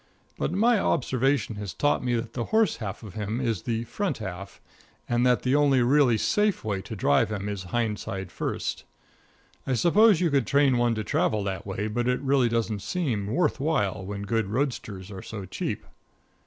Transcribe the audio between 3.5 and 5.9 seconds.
the front half, and that the only